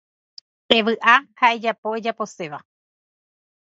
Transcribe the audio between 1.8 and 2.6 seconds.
ejaposéva.